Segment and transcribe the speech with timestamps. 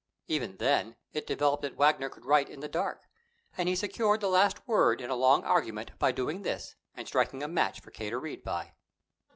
[0.27, 3.03] Even then, it developed that Wagner could write in the dark;
[3.55, 7.43] and he secured the last word in a long argument by doing this and striking
[7.43, 8.09] a match for K.
[8.09, 8.73] to read by.